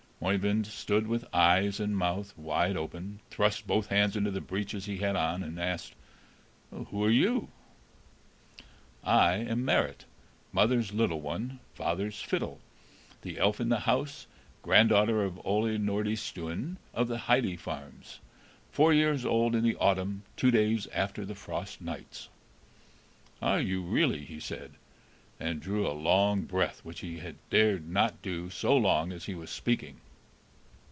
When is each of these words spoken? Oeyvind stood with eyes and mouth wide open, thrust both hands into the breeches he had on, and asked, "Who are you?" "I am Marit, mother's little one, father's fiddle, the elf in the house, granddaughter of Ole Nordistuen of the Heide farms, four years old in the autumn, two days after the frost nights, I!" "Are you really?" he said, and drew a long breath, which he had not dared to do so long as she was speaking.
Oeyvind 0.23 0.67
stood 0.67 1.07
with 1.07 1.25
eyes 1.33 1.79
and 1.79 1.97
mouth 1.97 2.37
wide 2.37 2.77
open, 2.77 3.21
thrust 3.31 3.65
both 3.65 3.87
hands 3.87 4.15
into 4.15 4.29
the 4.29 4.39
breeches 4.39 4.85
he 4.85 4.97
had 4.97 5.15
on, 5.15 5.41
and 5.41 5.59
asked, 5.59 5.95
"Who 6.71 7.03
are 7.03 7.09
you?" 7.09 7.47
"I 9.03 9.37
am 9.37 9.65
Marit, 9.65 10.05
mother's 10.51 10.93
little 10.93 11.21
one, 11.21 11.59
father's 11.73 12.21
fiddle, 12.21 12.59
the 13.23 13.39
elf 13.39 13.59
in 13.59 13.69
the 13.69 13.79
house, 13.79 14.27
granddaughter 14.61 15.23
of 15.23 15.41
Ole 15.43 15.75
Nordistuen 15.79 16.77
of 16.93 17.07
the 17.07 17.17
Heide 17.25 17.59
farms, 17.59 18.19
four 18.71 18.93
years 18.93 19.25
old 19.25 19.55
in 19.55 19.63
the 19.63 19.75
autumn, 19.77 20.21
two 20.37 20.51
days 20.51 20.85
after 20.93 21.25
the 21.25 21.33
frost 21.33 21.81
nights, 21.81 22.29
I!" 23.41 23.53
"Are 23.53 23.59
you 23.59 23.81
really?" 23.81 24.23
he 24.23 24.39
said, 24.39 24.73
and 25.39 25.59
drew 25.59 25.87
a 25.87 25.93
long 25.97 26.43
breath, 26.43 26.85
which 26.85 26.99
he 26.99 27.17
had 27.17 27.37
not 27.49 27.49
dared 27.49 27.91
to 27.95 28.09
do 28.21 28.49
so 28.51 28.77
long 28.77 29.11
as 29.11 29.23
she 29.23 29.33
was 29.33 29.49
speaking. 29.49 29.99